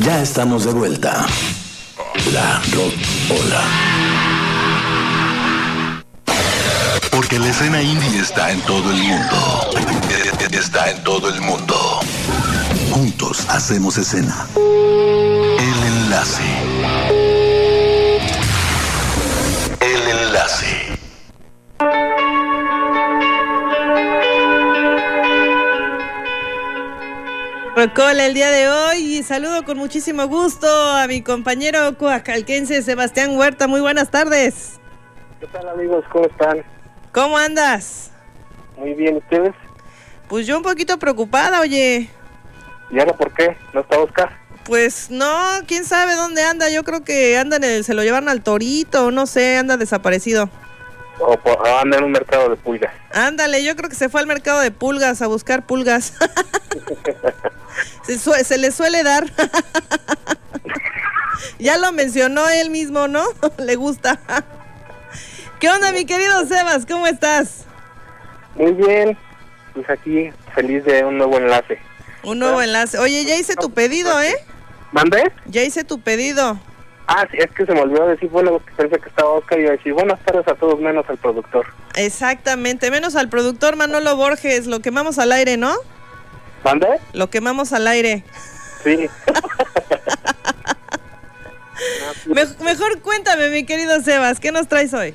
Ya 0.00 0.20
estamos 0.20 0.64
de 0.64 0.72
vuelta. 0.72 1.26
La 2.32 2.60
Rocola. 2.70 3.62
Porque 7.10 7.38
la 7.38 7.48
escena 7.48 7.80
indie 7.80 8.20
está 8.20 8.52
en 8.52 8.60
todo 8.62 8.90
el 8.90 8.98
mundo. 8.98 9.70
Está 10.52 10.90
en 10.90 11.02
todo 11.02 11.28
el 11.30 11.40
mundo. 11.40 12.00
Juntos 12.92 13.46
hacemos 13.48 13.96
escena. 13.96 14.46
El 14.56 15.86
enlace. 15.86 16.65
Rocola 27.76 28.24
el 28.24 28.32
día 28.32 28.50
de 28.50 28.68
hoy 28.70 29.18
y 29.18 29.22
saludo 29.22 29.62
con 29.66 29.76
muchísimo 29.76 30.26
gusto 30.28 30.66
a 30.66 31.06
mi 31.06 31.20
compañero 31.20 31.98
coacalquense 31.98 32.80
Sebastián 32.82 33.36
Huerta. 33.36 33.66
Muy 33.68 33.82
buenas 33.82 34.10
tardes. 34.10 34.80
¿Qué 35.38 35.46
tal 35.48 35.68
amigos? 35.68 36.02
¿Cómo 36.10 36.24
están? 36.24 36.64
¿Cómo 37.12 37.36
andas? 37.36 38.12
Muy 38.78 38.94
bien, 38.94 39.18
¿ustedes? 39.18 39.52
Pues 40.26 40.46
yo 40.46 40.56
un 40.56 40.62
poquito 40.62 40.98
preocupada, 40.98 41.60
oye. 41.60 42.08
¿Y 42.90 42.98
ahora 42.98 43.12
por 43.12 43.30
qué? 43.34 43.54
¿No 43.74 43.80
está 43.82 43.98
Oscar? 43.98 44.30
Pues 44.64 45.10
no, 45.10 45.36
quién 45.68 45.84
sabe 45.84 46.14
dónde 46.14 46.42
anda. 46.44 46.70
Yo 46.70 46.82
creo 46.82 47.04
que 47.04 47.36
anda 47.36 47.56
en 47.56 47.64
el, 47.64 47.84
se 47.84 47.92
lo 47.92 48.02
llevaron 48.02 48.30
al 48.30 48.42
torito, 48.42 49.10
no 49.10 49.26
sé, 49.26 49.58
anda 49.58 49.76
desaparecido. 49.76 50.48
O, 51.18 51.36
por- 51.36 51.58
o 51.60 51.78
anda 51.78 51.98
en 51.98 52.04
un 52.04 52.12
mercado 52.12 52.48
de 52.48 52.56
pulgas. 52.56 52.92
Ándale, 53.12 53.62
yo 53.62 53.76
creo 53.76 53.90
que 53.90 53.96
se 53.96 54.08
fue 54.08 54.20
al 54.22 54.26
mercado 54.26 54.60
de 54.60 54.70
pulgas 54.70 55.20
a 55.20 55.26
buscar 55.26 55.66
pulgas. 55.66 56.14
se, 58.02 58.18
se 58.18 58.58
le 58.58 58.70
suele 58.70 59.02
dar. 59.02 59.26
ya 61.58 61.78
lo 61.78 61.92
mencionó 61.92 62.48
él 62.48 62.70
mismo, 62.70 63.08
¿no? 63.08 63.24
le 63.58 63.76
gusta. 63.76 64.20
¿Qué 65.60 65.70
onda, 65.70 65.92
mi 65.92 66.04
querido 66.04 66.46
Sebas? 66.46 66.86
¿Cómo 66.86 67.06
estás? 67.06 67.64
Muy 68.56 68.72
bien, 68.72 69.16
pues 69.74 69.88
aquí 69.88 70.30
feliz 70.54 70.84
de 70.84 71.04
un 71.04 71.18
nuevo 71.18 71.38
enlace. 71.38 71.78
Un 72.22 72.40
nuevo 72.40 72.60
enlace. 72.60 72.98
Oye, 72.98 73.24
ya 73.24 73.36
hice 73.36 73.54
tu 73.54 73.70
pedido, 73.70 74.20
¿eh? 74.20 74.34
¿Mandé? 74.92 75.32
Ya 75.46 75.62
hice 75.62 75.84
tu 75.84 76.00
pedido. 76.00 76.58
Ah, 77.08 77.26
sí, 77.30 77.36
es 77.38 77.50
que 77.52 77.64
se 77.64 77.72
me 77.72 77.80
olvidó 77.80 78.08
decir, 78.08 78.28
bueno, 78.30 78.58
que 78.58 78.72
pensé 78.72 78.98
que 78.98 79.08
estaba 79.08 79.30
Oscar 79.30 79.58
y 79.58 79.62
iba 79.62 79.72
a 79.72 79.76
decir 79.76 79.92
buenas 79.92 80.18
tardes 80.24 80.46
a 80.48 80.54
todos 80.54 80.80
menos 80.80 81.08
al 81.08 81.18
productor. 81.18 81.66
Exactamente, 81.94 82.90
menos 82.90 83.14
al 83.14 83.28
productor 83.28 83.76
Manolo 83.76 84.16
Borges, 84.16 84.66
lo 84.66 84.80
quemamos 84.80 85.18
al 85.18 85.30
aire, 85.30 85.56
¿no? 85.56 85.72
¿Mandé? 86.66 86.88
Lo 87.12 87.30
quemamos 87.30 87.72
al 87.72 87.86
aire. 87.86 88.24
Sí. 88.82 89.08
Me- 92.26 92.44
mejor 92.64 93.00
cuéntame, 93.02 93.50
mi 93.50 93.64
querido 93.64 94.00
Sebas, 94.02 94.40
¿qué 94.40 94.50
nos 94.50 94.66
traes 94.66 94.92
hoy? 94.92 95.14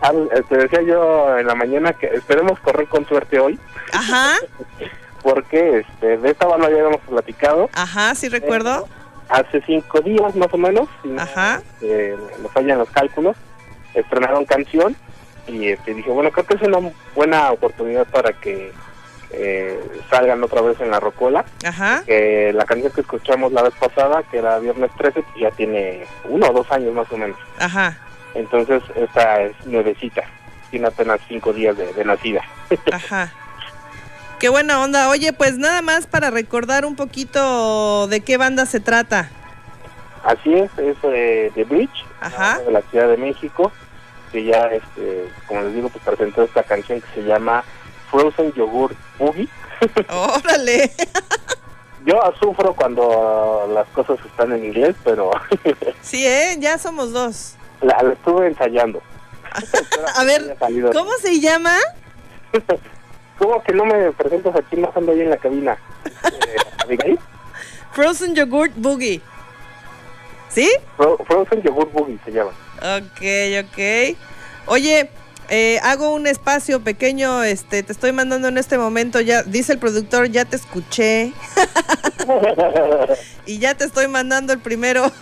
Ah, 0.00 0.12
eh, 0.14 0.42
te 0.48 0.56
decía 0.56 0.80
yo 0.80 1.36
en 1.36 1.46
la 1.46 1.54
mañana 1.54 1.92
que 1.92 2.06
esperemos 2.06 2.58
correr 2.60 2.88
con 2.88 3.06
suerte 3.06 3.38
hoy, 3.38 3.58
Ajá, 3.92 4.36
porque 5.22 5.80
este, 5.80 6.16
de 6.16 6.30
esta 6.30 6.46
banda 6.46 6.70
ya 6.70 6.76
habíamos 6.76 7.02
platicado 7.02 7.68
ajá, 7.74 8.14
sí 8.14 8.30
recuerdo. 8.30 8.88
hace 9.28 9.60
cinco 9.66 10.00
días 10.00 10.34
más 10.36 10.48
o 10.52 10.56
menos, 10.56 10.88
Ajá. 11.18 11.60
eh, 11.82 12.16
me 12.42 12.48
fallan 12.48 12.78
los 12.78 12.88
cálculos, 12.88 13.36
estrenaron 13.92 14.46
canción 14.46 14.96
y 15.48 15.68
este, 15.68 15.92
dije, 15.92 16.08
bueno, 16.10 16.30
creo 16.30 16.46
que 16.46 16.54
es 16.54 16.62
una 16.62 16.90
buena 17.14 17.50
oportunidad 17.50 18.06
para 18.06 18.32
que 18.32 18.72
eh, 19.30 19.78
salgan 20.10 20.42
otra 20.42 20.60
vez 20.62 20.80
en 20.80 20.90
la 20.90 21.00
rocola. 21.00 21.44
Ajá. 21.64 22.02
Que 22.06 22.52
la 22.54 22.64
canción 22.64 22.92
que 22.92 23.00
escuchamos 23.02 23.52
la 23.52 23.62
vez 23.62 23.74
pasada, 23.74 24.22
que 24.30 24.38
era 24.38 24.58
Viernes 24.58 24.90
13, 24.96 25.22
pues 25.22 25.36
ya 25.40 25.50
tiene 25.50 26.04
uno 26.24 26.48
o 26.48 26.52
dos 26.52 26.70
años 26.72 26.94
más 26.94 27.10
o 27.12 27.16
menos. 27.16 27.38
Ajá, 27.58 27.96
Entonces, 28.34 28.82
esta 28.94 29.42
es 29.42 29.54
nuevecita, 29.66 30.22
tiene 30.70 30.86
apenas 30.88 31.20
cinco 31.28 31.52
días 31.52 31.76
de, 31.76 31.92
de 31.92 32.04
nacida. 32.04 32.42
ajá. 32.92 33.32
Qué 34.38 34.48
buena 34.48 34.80
onda. 34.82 35.08
Oye, 35.08 35.32
pues 35.32 35.58
nada 35.58 35.82
más 35.82 36.06
para 36.06 36.30
recordar 36.30 36.86
un 36.86 36.94
poquito 36.94 38.06
de 38.06 38.20
qué 38.20 38.36
banda 38.36 38.66
se 38.66 38.78
trata. 38.78 39.30
Así 40.22 40.54
es, 40.54 40.70
es 40.78 40.96
eh, 41.04 41.50
The 41.54 41.64
Bridge, 41.64 42.04
Ajá. 42.20 42.58
de 42.60 42.70
la 42.70 42.82
Ciudad 42.82 43.08
de 43.08 43.16
México, 43.16 43.72
que 44.30 44.44
ya, 44.44 44.66
este, 44.66 45.28
como 45.46 45.62
les 45.62 45.74
digo, 45.74 45.88
pues 45.88 46.04
presentó 46.04 46.42
esta 46.42 46.62
canción 46.62 47.00
que 47.00 47.08
se 47.20 47.26
llama 47.26 47.64
Frozen 48.10 48.52
Yogurt 48.52 48.96
Boogie. 49.18 49.48
Órale. 50.10 50.92
Yo 52.06 52.20
sufro 52.40 52.74
cuando 52.74 53.68
las 53.74 53.86
cosas 53.88 54.18
están 54.24 54.52
en 54.52 54.64
inglés, 54.66 54.94
pero 55.04 55.30
Sí, 56.02 56.26
¿eh? 56.26 56.56
Ya 56.58 56.78
somos 56.78 57.12
dos. 57.12 57.54
la, 57.82 58.02
la 58.02 58.12
estuve 58.14 58.46
ensayando. 58.46 59.02
A 60.16 60.24
ver. 60.24 60.56
¿cómo 60.92 61.10
se 61.20 61.40
llama? 61.40 61.76
¿Cómo 63.38 63.62
que 63.62 63.72
no 63.72 63.84
me 63.84 64.10
presentas 64.12 64.54
aquí 64.56 64.76
más 64.76 64.96
ando 64.96 65.12
ahí 65.12 65.20
en 65.20 65.30
la 65.30 65.36
cabina? 65.36 65.76
Eh, 66.88 67.16
Frozen 67.92 68.34
Yogurt 68.34 68.72
Boogie. 68.76 69.20
¿Sí? 70.48 70.70
Fro- 70.96 71.24
Frozen 71.26 71.62
Yogurt 71.62 71.92
Boogie 71.92 72.18
se 72.24 72.32
llama. 72.32 72.50
Ok, 72.78 73.22
ok. 73.64 74.16
Oye, 74.66 75.10
eh, 75.48 75.80
hago 75.82 76.12
un 76.14 76.26
espacio 76.26 76.80
pequeño, 76.80 77.42
este, 77.42 77.82
te 77.82 77.92
estoy 77.92 78.12
mandando 78.12 78.48
en 78.48 78.58
este 78.58 78.76
momento, 78.76 79.20
ya, 79.20 79.42
dice 79.42 79.72
el 79.72 79.78
productor, 79.78 80.28
ya 80.28 80.44
te 80.44 80.56
escuché. 80.56 81.32
y 83.46 83.58
ya 83.58 83.74
te 83.74 83.84
estoy 83.84 84.08
mandando 84.08 84.52
el 84.52 84.58
primero. 84.58 85.10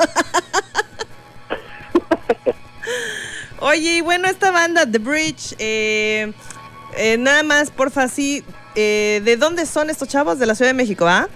Oye, 3.61 3.97
y 3.97 4.01
bueno, 4.01 4.29
esta 4.29 4.51
banda, 4.51 4.85
The 4.91 4.99
Bridge, 4.99 5.55
eh, 5.59 6.33
eh, 6.97 7.17
nada 7.19 7.43
más, 7.43 7.71
porfa, 7.71 8.09
sí, 8.09 8.45
eh, 8.75 9.21
¿de 9.25 9.37
dónde 9.37 9.65
son 9.67 9.91
estos 9.91 10.09
chavos? 10.09 10.39
De 10.39 10.47
la 10.47 10.55
Ciudad 10.55 10.71
de 10.71 10.75
México, 10.75 11.07
¿ah? 11.07 11.29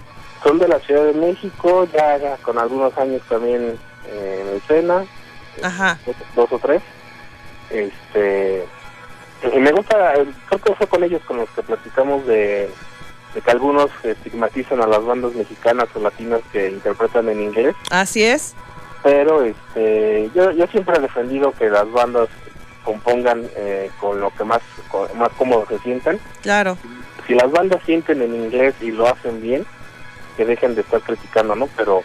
Son 0.43 0.59
de 0.59 0.67
la 0.67 0.79
Ciudad 0.79 1.05
de 1.05 1.13
México, 1.13 1.87
ya, 1.93 2.17
ya 2.17 2.37
con 2.37 2.57
algunos 2.57 2.97
años 2.97 3.21
también 3.29 3.77
eh, 4.07 4.45
en 4.45 4.57
escena, 4.57 5.05
Ajá. 5.63 5.99
dos, 6.05 6.15
dos 6.35 6.51
o 6.51 6.59
tres. 6.59 6.81
Este, 7.69 8.65
me 9.59 9.71
gusta, 9.71 10.15
eh, 10.15 10.25
creo 10.47 10.61
que 10.61 10.75
fue 10.75 10.87
con 10.87 11.03
ellos 11.03 11.21
con 11.25 11.37
los 11.37 11.49
que 11.51 11.63
platicamos 11.63 12.25
de, 12.27 12.69
de 13.33 13.41
que 13.41 13.51
algunos 13.51 13.89
estigmatizan 14.03 14.81
a 14.81 14.87
las 14.87 15.03
bandas 15.03 15.33
mexicanas 15.33 15.87
o 15.95 15.99
latinas 15.99 16.41
que 16.51 16.69
interpretan 16.69 17.29
en 17.29 17.41
inglés, 17.41 17.75
Así 17.89 18.23
es. 18.23 18.53
pero 19.03 19.43
este, 19.43 20.29
yo, 20.35 20.51
yo 20.51 20.67
siempre 20.67 20.97
he 20.97 21.01
defendido 21.01 21.51
que 21.53 21.69
las 21.69 21.89
bandas 21.91 22.29
compongan 22.83 23.47
eh, 23.55 23.89
con 23.99 24.19
lo 24.19 24.31
que 24.35 24.43
más, 24.43 24.61
con- 24.89 25.15
más 25.17 25.29
cómodo 25.37 25.65
se 25.67 25.77
sientan. 25.79 26.19
Claro. 26.41 26.77
Si 27.27 27.35
las 27.35 27.51
bandas 27.51 27.79
sienten 27.85 28.21
en 28.21 28.33
inglés 28.35 28.73
y 28.81 28.91
lo 28.91 29.07
hacen 29.07 29.41
bien, 29.41 29.65
que 30.35 30.45
dejen 30.45 30.73
de 30.75 30.81
estar 30.81 31.01
criticando, 31.01 31.55
¿no? 31.55 31.67
Pero 31.77 32.01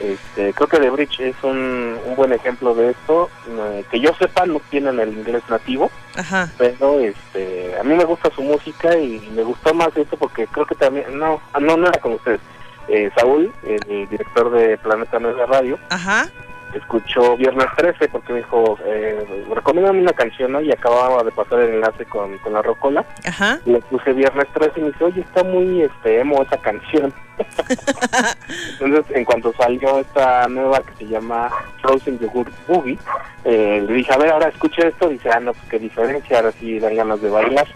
este, 0.00 0.52
creo 0.54 0.68
que 0.68 0.78
The 0.78 0.90
Bridge 0.90 1.20
es 1.20 1.36
un, 1.42 1.96
un 2.06 2.16
buen 2.16 2.32
ejemplo 2.32 2.74
de 2.74 2.90
esto. 2.90 3.30
eh, 3.48 3.84
que 3.90 4.00
yo 4.00 4.12
sepa, 4.18 4.46
no 4.46 4.60
tienen 4.70 4.98
el 5.00 5.12
inglés 5.12 5.42
nativo, 5.48 5.90
Ajá. 6.16 6.50
pero 6.58 7.00
este, 7.00 7.76
a 7.78 7.82
mí 7.84 7.94
me 7.94 8.04
gusta 8.04 8.30
su 8.34 8.42
música 8.42 8.96
y 8.96 9.20
me 9.34 9.42
gustó 9.42 9.74
más 9.74 9.96
esto 9.96 10.16
porque 10.16 10.46
creo 10.46 10.66
que 10.66 10.74
también, 10.74 11.18
no, 11.18 11.40
no, 11.60 11.76
no 11.76 11.88
era 11.88 12.00
con 12.00 12.12
ustedes. 12.14 12.40
Eh, 12.88 13.10
Saúl, 13.16 13.52
el 13.64 14.08
director 14.08 14.50
de 14.50 14.78
Planeta 14.78 15.18
Nueva 15.18 15.44
Radio, 15.44 15.78
Ajá. 15.90 16.28
Escuchó 16.74 17.36
Viernes 17.36 17.66
13 17.76 18.08
porque 18.08 18.32
me 18.32 18.38
dijo, 18.40 18.78
eh, 18.84 19.24
recomiéndame 19.54 20.00
una 20.00 20.12
canción, 20.12 20.52
¿no? 20.52 20.60
Y 20.60 20.70
acababa 20.70 21.22
de 21.22 21.30
pasar 21.30 21.60
el 21.60 21.74
enlace 21.74 22.04
con, 22.04 22.36
con 22.38 22.52
la 22.52 22.62
Rocola. 22.62 23.04
Ajá. 23.24 23.60
Le 23.64 23.80
puse 23.80 24.12
Viernes 24.12 24.46
13 24.52 24.72
y 24.76 24.80
me 24.82 24.88
dice, 24.88 25.04
oye, 25.04 25.20
está 25.20 25.44
muy 25.44 25.82
este, 25.82 26.20
emo 26.20 26.42
esa 26.42 26.58
canción. 26.58 27.12
Entonces, 28.80 29.16
en 29.16 29.24
cuanto 29.24 29.52
salió 29.54 30.00
esta 30.00 30.48
nueva 30.48 30.80
que 30.80 30.94
se 31.04 31.10
llama 31.10 31.50
Frozen 31.80 32.18
Yogurt 32.18 32.52
Boogie, 32.66 32.98
eh, 33.44 33.82
le 33.86 33.94
dije, 33.94 34.12
a 34.12 34.18
ver, 34.18 34.30
ahora 34.30 34.48
escuche 34.48 34.86
esto. 34.86 35.08
Dice, 35.08 35.30
ah, 35.30 35.40
no, 35.40 35.52
pues 35.52 35.64
qué 35.70 35.78
diferencia, 35.78 36.38
ahora 36.38 36.52
sí 36.52 36.78
dan 36.78 36.96
ganas 36.96 37.22
de 37.22 37.30
bailar. 37.30 37.66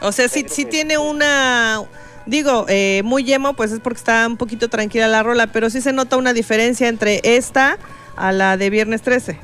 O 0.00 0.12
sea, 0.12 0.28
sí, 0.28 0.46
sí 0.48 0.64
tiene 0.64 0.98
una... 0.98 1.82
Digo, 2.26 2.66
eh, 2.68 3.02
muy 3.04 3.30
emo, 3.32 3.54
pues 3.54 3.72
es 3.72 3.80
porque 3.80 3.98
está 3.98 4.26
un 4.26 4.36
poquito 4.36 4.68
tranquila 4.68 5.08
la 5.08 5.22
rola, 5.22 5.46
pero 5.48 5.70
sí 5.70 5.80
se 5.80 5.92
nota 5.92 6.16
una 6.16 6.32
diferencia 6.32 6.86
entre 6.88 7.20
esta 7.24 7.78
a 8.16 8.32
la 8.32 8.56
de 8.56 8.70
Viernes 8.70 9.02
13. 9.02 9.38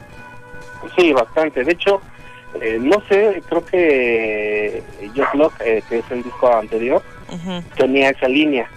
Sí, 0.96 1.12
bastante. 1.12 1.64
De 1.64 1.72
hecho, 1.72 2.00
eh, 2.60 2.78
no 2.80 3.02
sé, 3.08 3.42
creo 3.48 3.64
que 3.64 4.82
Just 5.14 5.34
Lock, 5.34 5.52
eh, 5.60 5.82
que 5.88 5.98
es 5.98 6.04
el 6.10 6.22
disco 6.22 6.54
anterior, 6.54 7.02
tenía 7.76 8.10
esa 8.10 8.28
línea. 8.28 8.68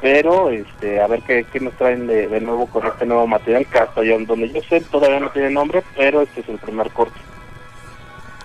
Pero, 0.00 0.50
este, 0.50 1.00
a 1.00 1.06
ver 1.06 1.22
qué, 1.22 1.44
qué 1.50 1.58
nos 1.58 1.72
traen 1.78 2.06
de, 2.06 2.28
de 2.28 2.40
nuevo 2.40 2.66
con 2.66 2.86
este 2.86 3.06
nuevo 3.06 3.26
material, 3.26 3.66
que 3.66 3.78
hasta 3.78 4.02
yo- 4.04 4.18
donde 4.20 4.50
yo 4.52 4.60
sé 4.68 4.82
todavía 4.82 5.18
no 5.20 5.30
tiene 5.30 5.50
nombre, 5.50 5.82
pero 5.96 6.20
este 6.20 6.42
es 6.42 6.48
el 6.50 6.58
primer 6.58 6.90
corte. 6.90 7.18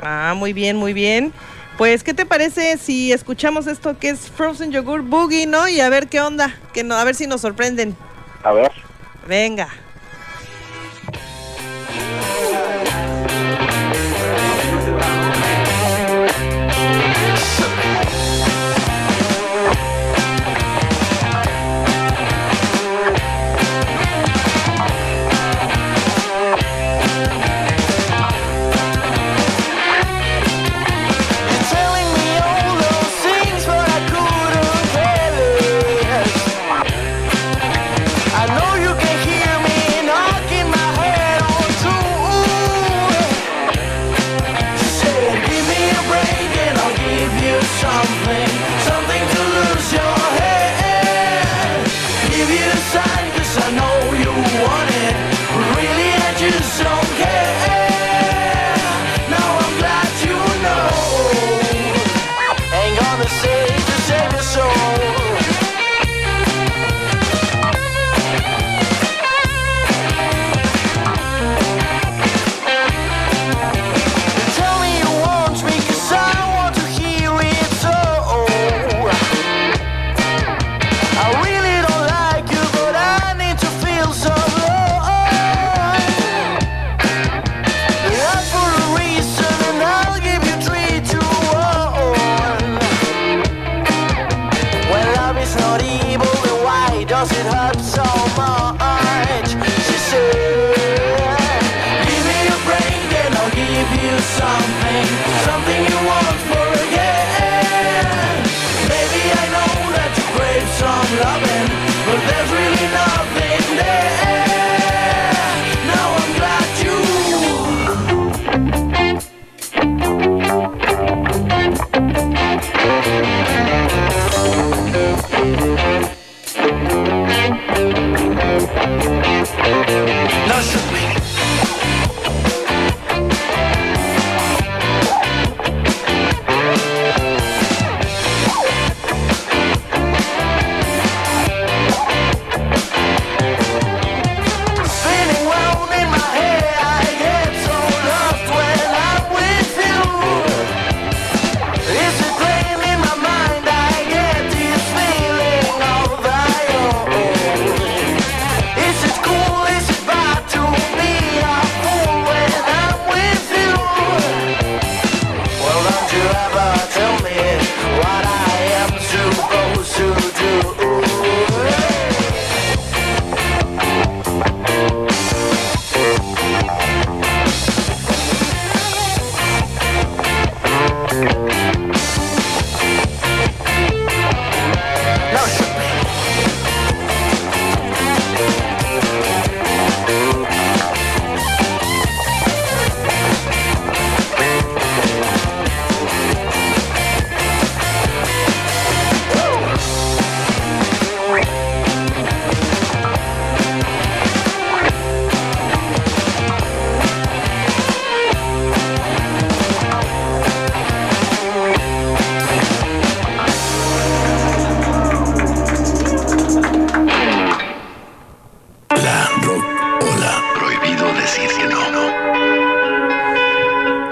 Ah, 0.01 0.33
muy 0.35 0.53
bien, 0.53 0.77
muy 0.77 0.93
bien. 0.93 1.33
Pues, 1.77 2.03
¿qué 2.03 2.13
te 2.13 2.25
parece 2.25 2.77
si 2.77 3.11
escuchamos 3.11 3.67
esto 3.67 3.97
que 3.99 4.09
es 4.09 4.29
Frozen 4.31 4.71
Yogurt 4.71 5.05
Boogie, 5.07 5.45
no? 5.45 5.67
Y 5.67 5.79
a 5.81 5.89
ver 5.89 6.07
qué 6.07 6.21
onda, 6.21 6.53
que 6.73 6.83
no, 6.83 6.95
a 6.95 7.03
ver 7.03 7.15
si 7.15 7.27
nos 7.27 7.41
sorprenden. 7.41 7.95
A 8.43 8.53
ver. 8.53 8.71
Venga. 9.27 9.67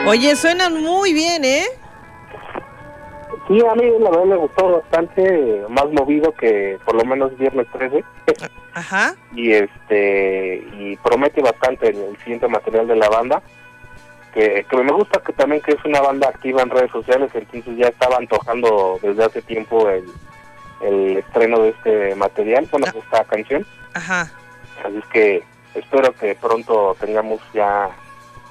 Oye, 0.09 0.35
suenan 0.35 0.81
muy 0.81 1.13
bien, 1.13 1.45
¿eh? 1.45 1.65
Sí, 3.47 3.59
a 3.65 3.75
mí 3.75 3.83
la 3.99 4.09
verdad 4.09 4.25
me 4.25 4.35
gustó 4.37 4.79
bastante, 4.79 5.63
más 5.69 5.85
movido 5.91 6.31
que 6.33 6.77
por 6.85 6.95
lo 6.95 7.05
menos 7.05 7.37
Viernes 7.37 7.67
13. 7.73 8.03
Ajá. 8.73 9.15
y 9.35 9.51
este 9.51 10.63
y 10.77 10.95
promete 10.97 11.41
bastante 11.41 11.89
el, 11.89 11.97
el 11.97 12.17
siguiente 12.19 12.47
material 12.47 12.87
de 12.87 12.95
la 12.95 13.09
banda 13.09 13.41
que, 14.33 14.63
que 14.69 14.77
me 14.77 14.91
gusta 14.91 15.19
que 15.21 15.33
también 15.33 15.61
que 15.61 15.71
es 15.71 15.83
una 15.83 15.99
banda 16.01 16.29
activa 16.29 16.61
en 16.61 16.69
redes 16.69 16.91
sociales 16.91 17.31
entonces 17.33 17.75
ya 17.75 17.87
estaba 17.87 18.17
antojando 18.17 18.99
desde 19.01 19.25
hace 19.25 19.41
tiempo 19.41 19.89
el, 19.89 20.05
el 20.81 21.17
estreno 21.17 21.59
de 21.59 21.69
este 21.69 22.15
material 22.15 22.67
bueno 22.71 22.87
de 22.93 22.99
esta 22.99 23.23
canción 23.25 23.65
Ajá. 23.95 24.31
así 24.85 24.97
es 24.97 25.05
que 25.07 25.43
espero 25.73 26.13
que 26.13 26.35
pronto 26.35 26.95
tengamos 26.99 27.41
ya 27.53 27.89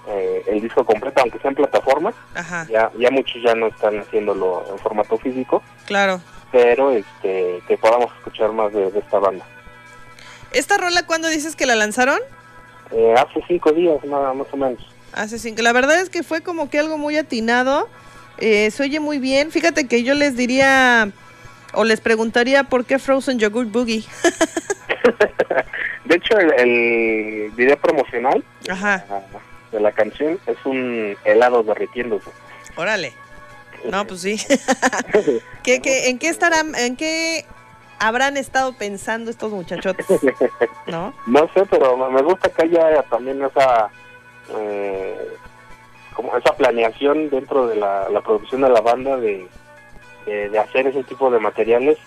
eh, 0.09 0.43
el 0.49 0.61
disco 0.61 0.85
completo 0.85 1.21
aunque 1.21 1.38
sea 1.38 1.50
en 1.50 1.57
plataformas 1.57 2.15
Ajá. 2.35 2.67
ya 2.71 2.91
ya 2.99 3.11
muchos 3.11 3.43
ya 3.43 3.55
no 3.55 3.67
están 3.69 3.99
haciéndolo 4.00 4.65
en 4.73 4.79
formato 4.79 5.19
físico 5.19 5.62
Claro. 5.87 6.21
pero 6.50 6.91
este 6.93 7.62
que 7.69 7.77
podamos 7.79 8.11
escuchar 8.17 8.53
más 8.53 8.73
de, 8.73 8.91
de 8.91 8.99
esta 8.99 9.19
banda 9.19 9.45
¿Esta 10.53 10.79
rola 10.79 11.05
cuándo 11.07 11.29
dices 11.29 11.55
que 11.57 11.67
la 11.67 11.75
lanzaron? 11.77 12.19
Eh, 12.91 13.15
hace 13.19 13.38
cinco 13.47 13.71
días 13.73 14.03
nada 14.05 14.33
más 14.33 14.47
o 14.50 14.57
menos 14.57 14.81
Hace 15.12 15.38
cinco. 15.38 15.61
La 15.62 15.73
verdad 15.73 16.00
es 16.00 16.09
que 16.11 16.23
fue 16.23 16.43
como 16.43 16.69
que 16.71 16.79
algo 16.79 16.97
muy 16.99 17.17
atinado. 17.17 17.88
Eh, 18.38 18.71
se 18.71 18.83
oye 18.83 19.00
muy 19.00 19.19
bien. 19.19 19.50
Fíjate 19.50 19.87
que 19.88 20.03
yo 20.05 20.12
les 20.15 20.37
diría 20.37 21.11
o 21.75 21.85
les 21.85 22.00
preguntaría 22.00 22.65
por 22.65 22.85
qué 22.85 22.99
Frozen 22.99 23.38
Yogurt 23.38 23.71
Boogie. 23.71 24.05
De 26.05 26.15
hecho, 26.17 26.38
el, 26.38 26.53
el 26.61 27.50
video 27.53 27.77
promocional 27.79 28.45
Ajá. 28.71 29.05
De 29.73 29.81
la 29.81 29.93
canción 29.93 30.39
es 30.47 30.57
un 30.65 31.17
helado 31.25 31.63
derritiéndose. 31.63 32.31
Órale. 32.77 33.13
No, 33.85 34.07
pues 34.07 34.23
sí. 34.23 34.37
¿Qué, 35.63 35.81
qué, 35.81 36.09
en 36.09 36.19
qué 36.19 36.29
estarán, 36.29 36.75
en 36.75 36.97
qué 36.97 37.45
habrán 37.99 38.37
estado 38.37 38.73
pensando 38.73 39.31
estos 39.31 39.53
muchachotes? 39.53 40.07
¿No? 40.87 41.15
No 41.27 41.49
sé, 41.55 41.65
pero 41.71 41.97
me 41.97 42.09
me 42.11 42.23
gusta 42.23 42.49
que 42.49 42.63
haya 42.63 43.03
también 43.05 43.43
esa 43.45 43.91
eh, 44.57 45.29
como 46.15 46.37
esa 46.37 46.57
planeación 46.57 47.31
dentro 47.31 47.69
de 47.69 47.77
la, 47.77 48.09
la 48.09 48.21
producción 48.21 48.63
de 48.63 48.71
la 48.71 48.81
banda 48.81 49.17
de, 49.17 49.47
de, 50.27 50.49
de 50.49 50.59
hacer 50.59 50.87
ese 50.89 51.05
tipo 51.05 51.31
de 51.31 51.39
materiales 51.39 51.99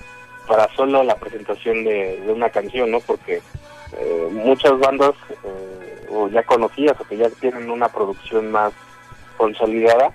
para 0.48 0.68
solo 0.76 1.04
la 1.04 1.16
presentación 1.16 1.84
de, 1.86 2.20
de 2.20 2.32
una 2.34 2.50
canción, 2.50 2.92
¿no? 2.92 3.00
Porque 3.00 3.42
eh, 3.98 4.28
muchas 4.32 4.78
bandas 4.80 5.14
eh, 5.44 5.81
o 6.12 6.28
ya 6.28 6.44
conocidas 6.44 7.00
o 7.00 7.04
que 7.06 7.18
ya 7.18 7.30
tienen 7.30 7.70
una 7.70 7.88
producción 7.88 8.52
más 8.52 8.74
consolidada, 9.38 10.12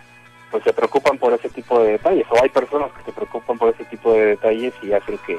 pues 0.51 0.63
se 0.63 0.73
preocupan 0.73 1.19
por 1.19 1.33
ese 1.33 1.49
tipo 1.49 1.81
de 1.81 1.93
detalles. 1.93 2.27
O 2.31 2.43
hay 2.43 2.49
personas 2.49 2.91
que 2.93 3.05
se 3.05 3.13
preocupan 3.13 3.59
por 3.59 3.75
ese 3.75 3.85
tipo 3.85 4.13
de 4.13 4.27
detalles 4.27 4.75
y 4.83 4.93
hacen 4.93 5.19
que, 5.27 5.39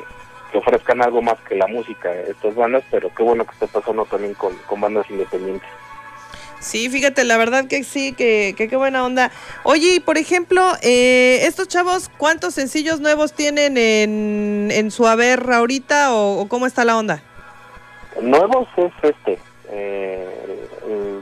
que 0.52 0.58
ofrezcan 0.58 1.02
algo 1.02 1.22
más 1.22 1.40
que 1.48 1.56
la 1.56 1.68
música 1.68 2.12
estas 2.14 2.56
bandas, 2.56 2.84
pero 2.92 3.10
qué 3.16 3.24
bueno 3.24 3.46
que 3.46 3.54
esté 3.54 3.68
pasando 3.68 4.06
también 4.06 4.34
con, 4.34 4.56
con 4.68 4.82
bandas 4.82 5.10
independientes. 5.10 5.70
Sí, 6.60 6.90
fíjate, 6.90 7.24
la 7.24 7.38
verdad 7.38 7.68
que 7.68 7.84
sí, 7.84 8.14
que, 8.14 8.56
que 8.58 8.68
qué 8.68 8.76
buena 8.76 9.06
onda. 9.06 9.32
Oye, 9.64 9.96
y 9.96 10.00
por 10.00 10.18
ejemplo, 10.18 10.74
eh, 10.82 11.42
estos 11.44 11.68
chavos, 11.68 12.10
¿cuántos 12.18 12.56
sencillos 12.56 13.00
nuevos 13.00 13.34
tienen 13.34 13.78
en, 13.78 14.70
en 14.72 14.90
su 14.90 15.06
haber 15.08 15.52
ahorita 15.52 16.16
o, 16.16 16.40
o 16.40 16.48
cómo 16.48 16.66
está 16.66 16.84
la 16.84 16.98
onda? 16.98 17.22
Nuevos 18.20 18.68
es 18.76 18.92
este, 19.04 19.38
eh, 19.70 20.37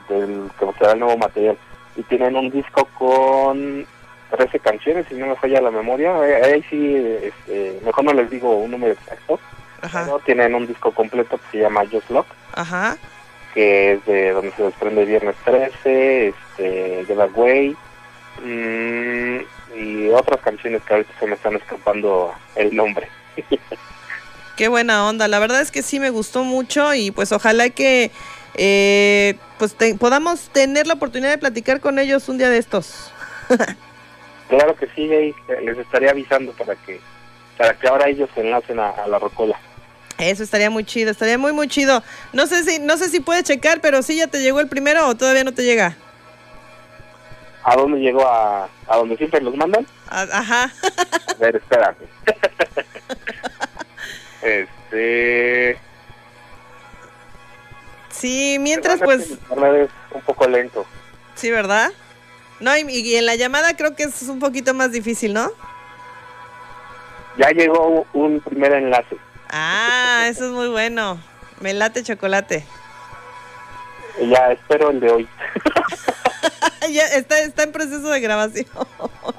del 0.09 0.50
que 0.59 0.65
será 0.77 0.93
el 0.93 1.00
nuevo 1.00 1.17
material. 1.17 1.57
Y 1.95 2.03
tienen 2.03 2.35
un 2.35 2.50
disco 2.50 2.88
con 2.97 3.85
13 4.31 4.59
canciones, 4.59 5.05
si 5.07 5.15
no 5.15 5.27
me 5.27 5.35
falla 5.35 5.62
la 5.62 5.71
memoria. 5.71 6.13
Ahí 6.19 6.63
sí, 6.69 6.95
este, 7.21 7.79
mejor 7.83 8.05
no 8.05 8.13
les 8.13 8.29
digo 8.29 8.55
un 8.57 8.71
número 8.71 8.93
exacto. 8.93 9.39
Ajá, 9.81 10.07
tienen 10.25 10.55
un 10.55 10.65
disco 10.65 10.91
completo 10.91 11.38
que 11.38 11.43
se 11.51 11.63
llama 11.63 11.83
Just 11.91 12.09
Lock, 12.09 12.25
ajá. 12.53 12.97
que 13.53 13.93
es 13.93 14.05
de 14.05 14.31
donde 14.31 14.51
se 14.51 14.63
desprende 14.63 15.05
Viernes 15.05 15.35
13, 15.45 16.29
este, 16.29 17.05
Get 17.05 17.19
Away, 17.19 17.75
mm, 18.43 19.38
y 19.77 20.09
otras 20.09 20.41
canciones 20.41 20.81
que 20.83 20.93
ahorita 20.93 21.13
se 21.19 21.27
me 21.27 21.35
están 21.35 21.55
escapando 21.55 22.33
el 22.55 22.75
nombre. 22.75 23.09
Qué 24.55 24.69
buena 24.69 25.07
onda. 25.07 25.27
La 25.27 25.39
verdad 25.39 25.62
es 25.62 25.69
que 25.69 25.83
sí 25.83 26.00
me 26.00 26.09
gustó 26.09 26.43
mucho 26.43 26.93
y 26.93 27.12
pues 27.12 27.31
ojalá 27.31 27.69
que 27.69 28.12
eh, 28.57 29.35
pues 29.59 29.75
te- 29.75 29.95
podamos 29.95 30.50
tener 30.50 30.88
la 30.88 30.95
oportunidad 30.95 31.31
de 31.31 31.38
platicar 31.38 31.79
con 31.79 32.00
ellos 32.00 32.27
un 32.29 32.38
día 32.38 32.50
de 32.50 32.57
estos. 32.57 33.12
Claro 34.47 34.75
que 34.75 34.88
sí, 34.95 35.07
les 35.07 35.77
estaría 35.79 36.12
avisando 36.12 36.51
para 36.51 36.75
que 36.75 37.01
para 37.57 37.74
que 37.74 37.88
ahora 37.88 38.07
ellos 38.07 38.29
se 38.35 38.41
enlacen 38.41 38.79
a, 38.79 38.89
a 38.91 39.07
la 39.07 39.17
rocola. 39.17 39.59
Eso 40.19 40.43
estaría 40.43 40.69
muy 40.69 40.85
chido, 40.85 41.09
estaría 41.09 41.39
muy 41.39 41.51
muy 41.51 41.67
chido. 41.67 42.03
No 42.31 42.45
sé 42.45 42.63
si 42.63 42.77
no 42.77 42.95
sé 42.97 43.09
si 43.09 43.21
puedes 43.21 43.43
checar, 43.43 43.81
pero 43.81 44.03
sí 44.03 44.17
ya 44.17 44.27
te 44.27 44.43
llegó 44.43 44.59
el 44.59 44.67
primero 44.67 45.07
o 45.07 45.15
todavía 45.15 45.43
no 45.43 45.51
te 45.51 45.63
llega. 45.63 45.97
¿A 47.63 47.75
dónde 47.75 47.97
llegó? 48.00 48.24
¿A, 48.27 48.69
a 48.88 48.97
donde 48.97 49.17
siempre 49.17 49.41
los 49.41 49.55
mandan? 49.55 49.88
Ajá. 50.09 50.71
A 51.27 51.33
ver, 51.39 51.55
espérame. 51.55 51.95
este... 54.43 55.79
Sí, 58.25 58.58
mientras 58.60 59.00
pues 59.01 59.22
es 59.32 59.38
un 60.12 60.22
poco 60.25 60.48
lento. 60.48 60.84
sí, 61.36 61.51
¿verdad? 61.51 61.91
No, 62.60 62.75
y, 62.75 62.82
y 62.89 63.15
en 63.17 63.27
la 63.27 63.36
llamada 63.36 63.75
creo 63.77 63.96
que 63.96 64.01
es 64.03 64.24
un 64.24 64.39
poquito 64.39 64.74
más 64.74 64.91
difícil, 64.91 65.32
¿no? 65.34 65.51
Ya 67.38 67.51
llegó 67.51 68.08
un 68.13 68.39
primer 68.39 68.72
enlace. 68.74 69.15
Ah, 69.51 70.25
eso 70.27 70.46
es 70.46 70.51
muy 70.51 70.70
bueno. 70.70 71.20
Me 71.60 71.74
late 71.75 72.01
chocolate. 72.01 72.65
Ya 74.27 74.53
espero 74.53 74.89
el 74.89 75.00
de 75.01 75.12
hoy. 75.12 75.27
ya 76.91 77.03
está, 77.08 77.39
está 77.41 77.62
en 77.63 77.72
proceso 77.74 78.10
de 78.10 78.22
grabación. 78.22 78.65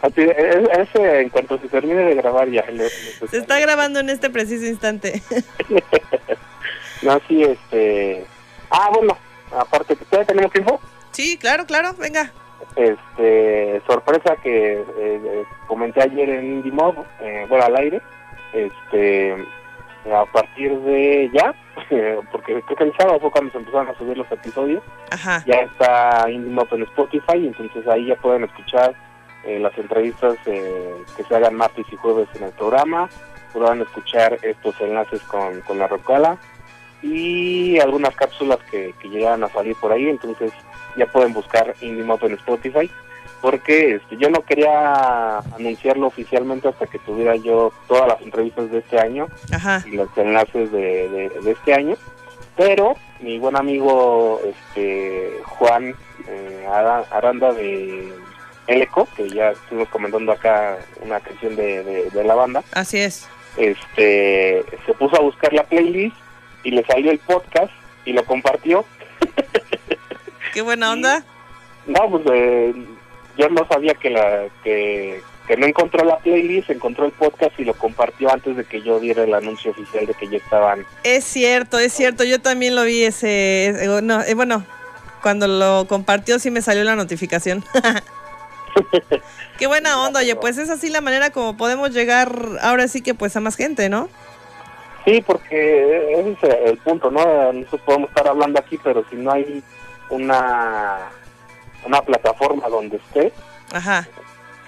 Así, 0.02 0.20
e- 0.20 0.68
ese 0.78 1.20
en 1.22 1.30
cuanto 1.30 1.58
se 1.58 1.66
termine 1.68 2.04
de 2.04 2.14
grabar 2.14 2.48
ya. 2.50 2.62
le- 2.66 2.84
le- 2.84 3.28
Se 3.30 3.38
está 3.38 3.58
grabando 3.58 3.98
en 3.98 4.10
este 4.10 4.30
preciso 4.30 4.64
instante. 4.66 5.22
No, 7.02 7.20
sí, 7.28 7.42
este... 7.42 8.24
Ah, 8.78 8.90
bueno, 8.92 9.16
aparte, 9.56 9.96
¿todavía 9.96 10.26
tenemos 10.26 10.52
tiempo? 10.52 10.80
sí, 11.12 11.38
claro, 11.38 11.64
claro, 11.64 11.94
venga. 11.98 12.30
este 12.76 13.80
sorpresa 13.86 14.36
que 14.42 14.72
eh, 14.74 14.84
eh, 14.98 15.44
comenté 15.66 16.02
ayer 16.02 16.28
en 16.28 16.44
Indie 16.56 16.72
Mob, 16.72 16.94
eh, 17.20 17.46
bueno 17.48 17.64
al 17.64 17.76
aire 17.76 18.02
este 18.52 19.34
a 20.12 20.24
partir 20.26 20.78
de 20.80 21.30
ya 21.32 21.54
porque 22.32 22.60
creo 22.62 22.76
que 22.76 22.84
el 22.84 22.96
sábado 22.96 23.18
fue 23.20 23.30
cuando 23.30 23.50
se 23.52 23.58
empezaron 23.58 23.88
a 23.88 23.98
subir 23.98 24.16
los 24.16 24.30
episodios 24.30 24.82
Ajá. 25.10 25.42
ya 25.46 25.60
está 25.60 26.30
Indie 26.30 26.52
Mob 26.52 26.68
en 26.72 26.82
Spotify 26.82 27.46
entonces 27.46 27.86
ahí 27.88 28.06
ya 28.06 28.16
pueden 28.16 28.44
escuchar 28.44 28.94
eh, 29.44 29.58
las 29.58 29.76
entrevistas 29.78 30.36
eh, 30.46 30.94
que 31.16 31.24
se 31.24 31.34
hagan 31.34 31.54
martes 31.54 31.86
y 31.90 31.96
jueves 31.96 32.28
en 32.34 32.44
el 32.44 32.52
programa 32.52 33.08
podrán 33.52 33.80
escuchar 33.80 34.38
estos 34.42 34.80
enlaces 34.80 35.22
con, 35.22 35.60
con 35.62 35.78
la 35.78 35.88
Rocola 35.88 36.36
y 37.02 37.78
algunas 37.78 38.14
cápsulas 38.14 38.58
que, 38.70 38.94
que 39.00 39.08
llegaron 39.08 39.44
a 39.44 39.48
salir 39.48 39.76
por 39.76 39.92
ahí 39.92 40.08
entonces 40.08 40.52
ya 40.96 41.06
pueden 41.06 41.32
buscar 41.32 41.74
Indie 41.80 42.04
Mob 42.04 42.24
en 42.24 42.34
Spotify 42.34 42.90
porque 43.42 43.96
este, 43.96 44.16
yo 44.16 44.30
no 44.30 44.40
quería 44.40 45.38
anunciarlo 45.38 46.06
oficialmente 46.06 46.68
hasta 46.68 46.86
que 46.86 46.98
tuviera 47.00 47.36
yo 47.36 47.72
todas 47.86 48.08
las 48.08 48.20
entrevistas 48.22 48.70
de 48.70 48.78
este 48.78 48.98
año 48.98 49.28
Ajá. 49.52 49.82
y 49.86 49.90
los 49.90 50.08
enlaces 50.16 50.72
de, 50.72 51.08
de, 51.08 51.28
de 51.42 51.50
este 51.50 51.74
año 51.74 51.96
pero 52.56 52.96
mi 53.20 53.38
buen 53.38 53.56
amigo 53.56 54.40
este 54.44 55.32
Juan 55.44 55.94
eh, 56.28 56.66
Ara- 56.68 57.04
Aranda 57.10 57.52
de 57.52 58.10
Eleco 58.66 59.06
que 59.16 59.28
ya 59.28 59.50
estuvimos 59.50 59.88
comentando 59.90 60.32
acá 60.32 60.78
una 61.02 61.20
canción 61.20 61.54
de, 61.56 61.84
de, 61.84 62.10
de 62.10 62.24
la 62.24 62.34
banda 62.34 62.64
Así 62.72 62.98
es. 62.98 63.28
este 63.58 64.64
se 64.86 64.92
puso 64.94 65.16
a 65.16 65.20
buscar 65.20 65.52
la 65.52 65.62
playlist 65.64 66.16
y 66.66 66.70
le 66.72 66.84
salió 66.84 67.10
el 67.12 67.18
podcast 67.20 67.70
y 68.04 68.12
lo 68.12 68.24
compartió 68.24 68.84
Qué 70.52 70.62
buena 70.62 70.92
onda. 70.92 71.24
No, 71.86 72.10
pues 72.10 72.22
eh, 72.32 72.74
yo 73.36 73.48
no 73.50 73.66
sabía 73.68 73.94
que 73.94 74.10
la 74.10 74.44
que, 74.64 75.20
que 75.46 75.56
no 75.56 75.66
encontró 75.66 76.04
la 76.04 76.18
playlist, 76.18 76.70
encontró 76.70 77.04
el 77.04 77.12
podcast 77.12 77.58
y 77.60 77.64
lo 77.64 77.74
compartió 77.74 78.32
antes 78.32 78.56
de 78.56 78.64
que 78.64 78.80
yo 78.82 78.98
diera 78.98 79.24
el 79.24 79.34
anuncio 79.34 79.70
oficial 79.72 80.06
de 80.06 80.14
que 80.14 80.28
ya 80.28 80.38
estaban. 80.38 80.86
Es 81.04 81.24
cierto, 81.24 81.78
es 81.78 81.92
cierto. 81.92 82.24
Yo 82.24 82.40
también 82.40 82.74
lo 82.74 82.84
vi 82.84 83.04
ese. 83.04 83.66
ese- 83.68 84.02
no, 84.02 84.22
eh, 84.22 84.34
bueno, 84.34 84.64
cuando 85.22 85.46
lo 85.46 85.86
compartió 85.88 86.38
sí 86.38 86.50
me 86.50 86.62
salió 86.62 86.84
la 86.84 86.96
notificación. 86.96 87.62
Qué 89.58 89.66
buena 89.66 90.02
onda, 90.02 90.20
oye, 90.20 90.36
pues 90.36 90.58
es 90.58 90.68
así 90.70 90.88
la 90.90 91.00
manera 91.00 91.30
como 91.30 91.56
podemos 91.56 91.90
llegar 91.92 92.30
ahora 92.60 92.88
sí 92.88 93.00
que 93.02 93.14
pues 93.14 93.36
a 93.36 93.40
más 93.40 93.56
gente, 93.56 93.88
¿no? 93.88 94.08
Sí, 95.06 95.22
porque 95.26 96.20
ese 96.20 96.30
es 96.48 96.70
el 96.70 96.76
punto, 96.78 97.10
¿no? 97.10 97.52
Nosotros 97.52 97.80
podemos 97.86 98.08
estar 98.10 98.28
hablando 98.28 98.58
aquí, 98.58 98.78
pero 98.82 99.02
si 99.08 99.16
no 99.16 99.30
hay 99.32 99.62
una 100.10 100.98
una 101.84 102.02
plataforma 102.02 102.68
donde 102.68 102.96
esté, 102.96 103.32
Ajá, 103.72 104.06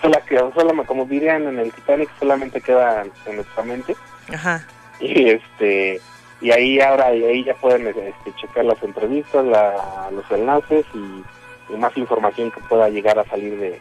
sola 0.00 0.20
que 0.28 0.38
sola, 0.38 0.84
como 0.86 1.04
dirían 1.06 1.48
en 1.48 1.58
el 1.58 1.72
Titanic, 1.72 2.08
solamente 2.20 2.60
queda 2.60 3.04
en 3.26 3.36
nuestra 3.36 3.62
mente. 3.64 3.96
ajá. 4.32 4.64
y 5.00 5.30
este 5.30 6.00
y 6.40 6.52
ahí 6.52 6.80
ahora 6.80 7.12
y 7.14 7.24
ahí 7.24 7.44
ya 7.44 7.54
pueden 7.54 7.88
este, 7.88 8.32
checar 8.40 8.64
las 8.64 8.80
entrevistas 8.84 9.44
la- 9.44 10.08
los 10.12 10.30
enlaces 10.30 10.86
y, 10.94 11.24
y 11.72 11.76
más 11.76 11.96
información 11.96 12.52
que 12.52 12.60
pueda 12.68 12.88
llegar 12.88 13.18
a 13.18 13.24
salir 13.24 13.58
de, 13.58 13.80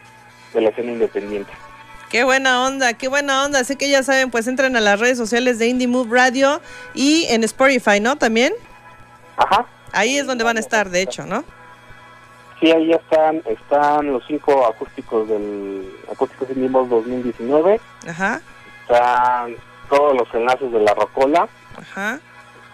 de 0.54 0.60
la 0.60 0.70
escena 0.70 0.90
independiente 0.92 1.52
Qué 2.10 2.24
buena 2.24 2.66
onda, 2.66 2.94
qué 2.94 3.08
buena 3.08 3.44
onda. 3.44 3.60
Así 3.60 3.76
que 3.76 3.90
ya 3.90 4.02
saben, 4.02 4.30
pues 4.30 4.46
entren 4.46 4.76
a 4.76 4.80
las 4.80 4.98
redes 4.98 5.18
sociales 5.18 5.58
de 5.58 5.66
Indie 5.66 5.88
Move 5.88 6.08
Radio 6.10 6.60
y 6.94 7.26
en 7.28 7.44
Spotify, 7.44 8.00
¿no? 8.00 8.16
También. 8.16 8.52
ajá 9.36 9.66
Ahí 9.92 10.18
es 10.18 10.26
donde 10.26 10.44
van 10.44 10.56
a 10.56 10.60
estar, 10.60 10.90
de 10.90 11.02
hecho, 11.02 11.24
¿no? 11.26 11.44
sí 12.60 12.70
ahí 12.72 12.92
están 12.92 13.42
están 13.46 14.12
los 14.12 14.22
cinco 14.26 14.66
acústicos 14.66 15.28
del 15.28 15.88
acústicos 16.10 16.50
Indimos 16.50 16.88
2019 16.88 17.80
Ajá, 18.08 18.40
están 18.82 19.54
todos 19.88 20.16
los 20.16 20.34
enlaces 20.34 20.72
de 20.72 20.80
la 20.80 20.92
Rocola 20.94 21.48
ajá. 21.76 22.18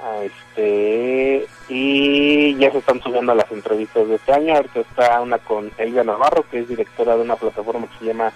ah, 0.02 0.22
este 0.22 1.46
y 1.68 2.56
ya 2.56 2.72
se 2.72 2.78
están 2.78 3.02
subiendo 3.02 3.34
las 3.34 3.50
entrevistas 3.52 4.08
de 4.08 4.14
este 4.14 4.32
año 4.32 4.54
ahorita 4.56 4.80
está 4.80 5.20
una 5.20 5.38
con 5.38 5.70
Elvia 5.76 6.02
Navarro 6.04 6.46
que 6.50 6.60
es 6.60 6.68
directora 6.68 7.16
de 7.16 7.22
una 7.22 7.36
plataforma 7.36 7.86
que 7.88 7.98
se 7.98 8.04
llama 8.06 8.32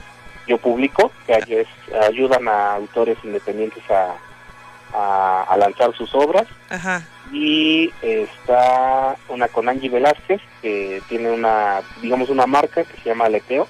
Yo 0.48 0.58
Publico 0.58 1.12
que 1.26 1.60
es- 1.60 1.94
ayudan 2.08 2.48
a 2.48 2.74
autores 2.74 3.18
independientes 3.22 3.82
a, 3.90 4.14
a, 4.94 5.42
a 5.44 5.56
lanzar 5.56 5.94
sus 5.96 6.14
obras. 6.14 6.46
Ajá, 6.70 7.02
y 7.30 7.92
está 8.00 9.14
una 9.28 9.48
con 9.48 9.68
Angie 9.68 9.90
Velázquez 9.90 10.40
que 10.62 11.02
tiene 11.08 11.30
una 11.30 11.82
digamos 12.00 12.30
una 12.30 12.46
marca 12.46 12.82
que 12.84 12.96
se 13.02 13.10
llama 13.10 13.26
Aleteo 13.26 13.66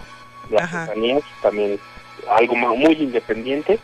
de 0.49 0.57
artesanías 0.79 1.23
también 1.43 1.79
algo 2.31 2.55
mu- 2.55 2.77
muy 2.77 2.95
independiente. 2.95 3.79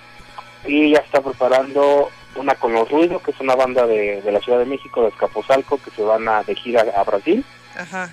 Y 0.66 0.92
ya 0.92 0.98
está 1.00 1.20
preparando 1.20 2.08
una 2.36 2.54
con 2.54 2.72
Los 2.72 2.88
Ruidos 2.90 3.20
que 3.22 3.32
es 3.32 3.40
una 3.40 3.54
banda 3.54 3.86
de, 3.86 4.22
de 4.22 4.32
la 4.32 4.40
Ciudad 4.40 4.58
de 4.60 4.64
México 4.64 5.02
de 5.02 5.08
Escaposalco 5.08 5.78
que 5.84 5.90
se 5.90 6.02
van 6.02 6.26
a 6.28 6.42
de 6.44 6.54
gira 6.54 6.84
a 6.96 7.02
Brasil. 7.04 7.44
Ajá. 7.76 8.10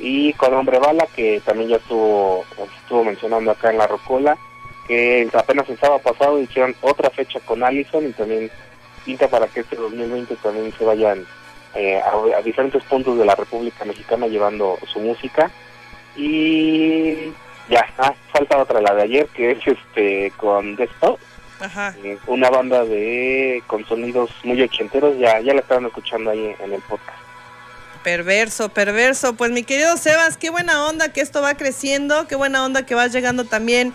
Y 0.00 0.32
con 0.34 0.54
Hombre 0.54 0.78
Bala 0.78 1.06
que 1.14 1.40
también 1.44 1.70
ya 1.70 1.76
estuvo 1.76 2.44
estuvo 2.82 3.04
mencionando 3.04 3.50
acá 3.50 3.70
en 3.70 3.78
la 3.78 3.86
Rocola 3.86 4.36
que 4.86 5.28
apenas 5.32 5.68
el 5.68 5.78
sábado 5.78 6.00
pasado 6.00 6.40
hicieron 6.40 6.74
otra 6.82 7.10
fecha 7.10 7.40
con 7.40 7.62
Allison 7.62 8.06
y 8.06 8.12
también 8.12 8.50
pinta 9.04 9.28
para 9.28 9.46
que 9.46 9.60
este 9.60 9.76
2020 9.76 10.36
también 10.36 10.72
se 10.76 10.84
vayan 10.84 11.26
eh, 11.74 12.00
a, 12.00 12.38
a 12.38 12.42
diferentes 12.42 12.82
puntos 12.84 13.18
de 13.18 13.24
la 13.24 13.34
República 13.34 13.84
Mexicana 13.84 14.26
llevando 14.26 14.78
su 14.86 15.00
música. 15.00 15.50
Y 16.16 17.32
ya, 17.68 17.84
ah, 17.98 18.14
falta 18.32 18.58
otra, 18.58 18.80
la 18.80 18.94
de 18.94 19.02
ayer, 19.02 19.26
que 19.28 19.52
es 19.52 19.58
este 19.66 20.32
con 20.36 20.76
Desktop, 20.76 21.18
Ajá. 21.60 21.94
eh, 22.04 22.18
una 22.26 22.50
banda 22.50 22.84
de 22.84 23.62
con 23.66 23.84
sonidos 23.86 24.30
muy 24.44 24.60
ochenteros, 24.62 25.18
ya, 25.18 25.40
ya 25.40 25.54
la 25.54 25.60
estaban 25.60 25.86
escuchando 25.86 26.30
ahí 26.30 26.54
en 26.60 26.72
el 26.72 26.80
podcast. 26.82 27.18
Perverso, 28.04 28.68
perverso. 28.68 29.34
Pues 29.34 29.50
mi 29.50 29.64
querido 29.64 29.96
Sebas, 29.96 30.36
qué 30.36 30.50
buena 30.50 30.86
onda 30.86 31.12
que 31.12 31.22
esto 31.22 31.40
va 31.40 31.54
creciendo, 31.54 32.28
qué 32.28 32.36
buena 32.36 32.64
onda 32.64 32.84
que 32.84 32.94
vas 32.94 33.12
llegando 33.12 33.44
también 33.44 33.94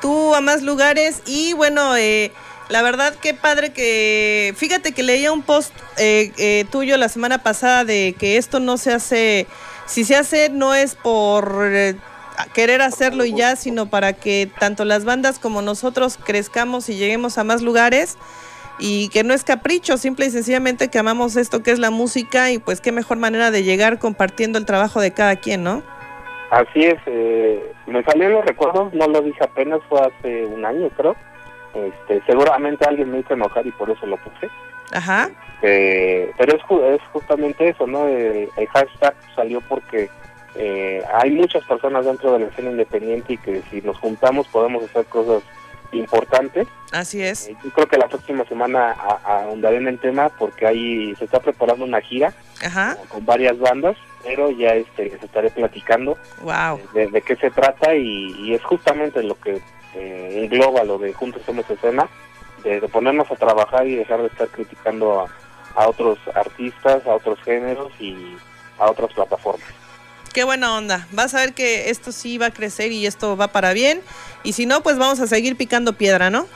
tú 0.00 0.34
a 0.34 0.40
más 0.40 0.62
lugares 0.62 1.20
y 1.26 1.52
bueno, 1.52 1.94
eh, 1.94 2.32
la 2.70 2.80
verdad 2.80 3.14
qué 3.20 3.34
padre 3.34 3.72
que, 3.72 4.54
fíjate 4.56 4.92
que 4.92 5.02
leía 5.02 5.30
un 5.30 5.42
post 5.42 5.72
eh, 5.98 6.32
eh, 6.38 6.64
tuyo 6.70 6.96
la 6.96 7.10
semana 7.10 7.42
pasada 7.42 7.84
de 7.84 8.14
que 8.18 8.38
esto 8.38 8.60
no 8.60 8.78
se 8.78 8.94
hace, 8.94 9.46
si 9.86 10.04
se 10.04 10.16
hace 10.16 10.48
no 10.48 10.74
es 10.74 10.94
por 10.94 11.66
eh, 11.66 11.96
querer 12.54 12.80
hacerlo 12.80 13.26
y 13.26 13.34
ya, 13.34 13.56
sino 13.56 13.90
para 13.90 14.14
que 14.14 14.50
tanto 14.58 14.86
las 14.86 15.04
bandas 15.04 15.38
como 15.38 15.60
nosotros 15.60 16.18
crezcamos 16.24 16.88
y 16.88 16.96
lleguemos 16.96 17.36
a 17.36 17.44
más 17.44 17.60
lugares 17.60 18.16
y 18.80 19.08
que 19.10 19.22
no 19.24 19.34
es 19.34 19.44
capricho, 19.44 19.96
simple 19.96 20.26
y 20.26 20.30
sencillamente 20.30 20.88
que 20.88 20.98
amamos 20.98 21.36
esto 21.36 21.62
que 21.62 21.70
es 21.70 21.78
la 21.78 21.90
música 21.90 22.50
y 22.50 22.58
pues 22.58 22.80
qué 22.80 22.92
mejor 22.92 23.18
manera 23.18 23.50
de 23.50 23.62
llegar 23.62 23.98
compartiendo 23.98 24.58
el 24.58 24.66
trabajo 24.66 25.00
de 25.00 25.12
cada 25.12 25.36
quien, 25.36 25.62
¿no? 25.62 25.82
Así 26.50 26.84
es, 26.84 26.98
eh, 27.06 27.72
me 27.86 28.02
salió 28.02 28.28
los 28.28 28.44
recuerdos, 28.44 28.92
no 28.92 29.06
lo 29.06 29.22
dije 29.22 29.44
apenas, 29.44 29.80
fue 29.88 30.00
hace 30.00 30.44
un 30.46 30.64
año 30.64 30.88
creo. 30.96 31.14
Este, 31.74 32.20
seguramente 32.26 32.84
alguien 32.84 33.12
me 33.12 33.20
hizo 33.20 33.34
enojar 33.34 33.64
y 33.66 33.70
por 33.70 33.90
eso 33.90 34.04
lo 34.06 34.16
puse. 34.16 34.48
Ajá, 34.92 35.30
Eh, 35.62 36.32
pero 36.38 36.56
es, 36.56 36.94
es 36.94 37.00
justamente 37.12 37.68
eso, 37.68 37.86
¿no? 37.86 38.08
El, 38.08 38.48
el 38.56 38.66
hashtag 38.68 39.14
salió 39.36 39.60
porque 39.60 40.08
eh, 40.56 41.02
hay 41.14 41.30
muchas 41.30 41.64
personas 41.64 42.06
dentro 42.06 42.32
de 42.32 42.40
la 42.40 42.46
escena 42.46 42.70
independiente 42.70 43.34
y 43.34 43.36
que 43.38 43.62
si 43.70 43.82
nos 43.82 43.98
juntamos 43.98 44.48
podemos 44.48 44.82
hacer 44.84 45.04
cosas 45.06 45.42
importantes. 45.92 46.68
así 46.92 47.22
es. 47.22 47.48
Eh, 47.48 47.56
Yo 47.64 47.70
creo 47.70 47.88
que 47.88 47.98
la 47.98 48.08
próxima 48.08 48.44
semana 48.44 48.92
ahondaré 49.24 49.76
en 49.78 49.88
el 49.88 49.98
tema 49.98 50.28
porque 50.28 50.66
ahí 50.66 51.14
se 51.16 51.24
está 51.24 51.40
preparando 51.40 51.84
una 51.84 52.00
gira 52.00 52.32
Ajá, 52.64 52.96
con 53.08 53.24
varias 53.24 53.58
bandas, 53.58 53.96
pero 54.22 54.50
ya 54.50 54.74
este, 54.74 55.06
les 55.10 55.22
estaré 55.22 55.50
platicando 55.50 56.16
wow. 56.42 56.80
de, 56.94 57.08
de 57.08 57.22
qué 57.22 57.36
se 57.36 57.50
trata 57.50 57.94
y, 57.94 58.32
y 58.38 58.54
es 58.54 58.62
justamente 58.62 59.22
lo 59.22 59.38
que 59.40 59.60
eh, 59.94 60.42
engloba 60.44 60.84
lo 60.84 60.98
de 60.98 61.12
Juntos 61.12 61.42
Somos 61.44 61.68
Escena, 61.70 62.08
de, 62.62 62.80
de 62.80 62.88
ponernos 62.88 63.30
a 63.30 63.36
trabajar 63.36 63.86
y 63.86 63.96
dejar 63.96 64.20
de 64.20 64.26
estar 64.28 64.48
criticando 64.48 65.20
a, 65.20 65.26
a 65.80 65.88
otros 65.88 66.18
artistas, 66.34 67.06
a 67.06 67.14
otros 67.14 67.38
géneros 67.42 67.90
y 67.98 68.36
a 68.78 68.90
otras 68.90 69.12
plataformas. 69.12 69.68
Qué 70.32 70.44
buena 70.44 70.76
onda. 70.76 71.08
Vas 71.10 71.34
a 71.34 71.40
ver 71.40 71.54
que 71.54 71.90
esto 71.90 72.12
sí 72.12 72.38
va 72.38 72.46
a 72.46 72.50
crecer 72.52 72.92
y 72.92 73.06
esto 73.06 73.36
va 73.36 73.48
para 73.48 73.72
bien. 73.72 74.00
Y 74.44 74.52
si 74.52 74.66
no, 74.66 74.82
pues 74.82 74.96
vamos 74.96 75.18
a 75.20 75.26
seguir 75.26 75.56
picando 75.56 75.94
piedra, 75.94 76.30
¿no? 76.30 76.46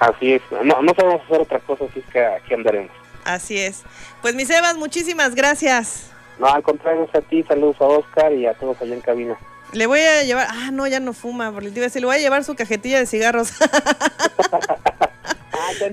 Así 0.00 0.32
es, 0.32 0.42
no, 0.64 0.82
no 0.82 0.92
sabemos 0.94 1.22
hacer 1.24 1.40
otra 1.40 1.60
cosa, 1.60 1.84
así 1.84 2.00
es 2.00 2.12
que 2.12 2.24
aquí 2.24 2.54
andaremos. 2.54 2.90
Así 3.24 3.56
es. 3.56 3.84
Pues 4.20 4.34
mi 4.34 4.44
Sebas, 4.44 4.76
muchísimas 4.76 5.36
gracias. 5.36 6.10
No, 6.40 6.48
al 6.48 6.64
contrario, 6.64 7.04
es 7.04 7.14
a 7.14 7.20
ti, 7.20 7.44
saludos 7.44 7.76
a 7.78 7.84
Oscar 7.84 8.32
y 8.32 8.46
a 8.46 8.54
todos 8.54 8.82
allá 8.82 8.94
en 8.94 9.00
cabina. 9.00 9.38
Le 9.70 9.86
voy 9.86 10.00
a 10.00 10.24
llevar, 10.24 10.48
ah, 10.50 10.70
no, 10.72 10.88
ya 10.88 10.98
no 10.98 11.12
fuma, 11.12 11.52
porque 11.52 11.70
te 11.70 11.76
iba 11.76 11.84
a 11.84 11.86
decir, 11.86 12.02
le 12.02 12.06
voy 12.06 12.16
a 12.16 12.18
llevar 12.18 12.42
su 12.42 12.56
cajetilla 12.56 12.98
de 12.98 13.06
cigarros. 13.06 13.52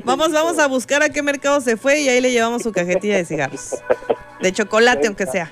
vamos, 0.03 0.31
vamos 0.31 0.57
a 0.57 0.67
buscar 0.67 1.03
a 1.03 1.09
qué 1.09 1.21
mercado 1.21 1.61
se 1.61 1.77
fue 1.77 1.99
y 1.99 2.09
ahí 2.09 2.19
le 2.19 2.31
llevamos 2.31 2.63
su 2.63 2.71
cajetilla 2.71 3.17
de 3.17 3.25
cigarros. 3.25 3.75
De 4.41 4.51
chocolate, 4.51 5.05
aunque 5.05 5.27
sea. 5.27 5.51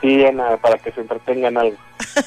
Sí, 0.00 0.24
Ana, 0.24 0.56
para 0.56 0.78
que 0.78 0.92
se 0.92 1.00
entretengan 1.00 1.56
algo. 1.56 1.76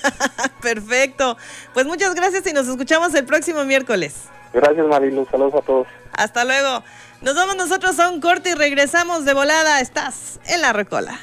Perfecto. 0.62 1.38
Pues 1.74 1.86
muchas 1.86 2.16
gracias 2.16 2.46
y 2.48 2.54
nos 2.54 2.68
escuchamos 2.68 3.14
el 3.16 3.26
próximo 3.26 3.64
miércoles. 3.66 4.16
Gracias, 4.54 4.86
Marilu, 4.86 5.28
saludos 5.30 5.56
a 5.56 5.62
todos. 5.66 5.88
Hasta 6.14 6.44
luego. 6.44 6.84
Nos 7.22 7.36
vamos 7.36 7.56
nosotros 7.56 8.00
a 8.00 8.10
un 8.10 8.20
corte 8.20 8.52
y 8.52 8.54
regresamos 8.54 9.26
de 9.26 9.34
volada. 9.34 9.80
Estás 9.80 10.40
en 10.48 10.62
la 10.62 10.74
recola. 10.74 11.20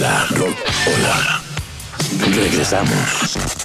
La 0.00 0.26
Rocola. 0.30 1.40
Regresamos. 2.20 3.63